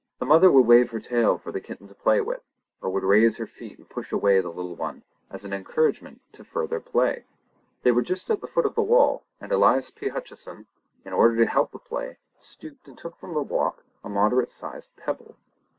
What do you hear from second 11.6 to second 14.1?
the play, stooped and took from the walk a